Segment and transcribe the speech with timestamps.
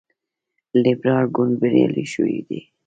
[0.83, 2.59] لیبرال ګوند بریالی شوی دی.